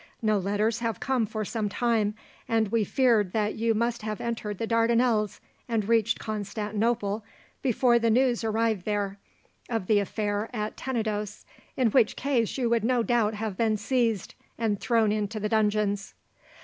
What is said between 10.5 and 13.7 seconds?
at Tenedos, in which case you would no doubt have